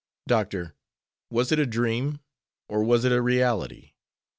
Doctor, 0.25 0.73
was 1.29 1.51
it 1.51 1.59
a 1.59 1.65
dream, 1.67 2.21
or 2.67 2.83
was 2.83 3.05
it 3.05 3.11
a 3.11 3.21
reality? 3.21 3.91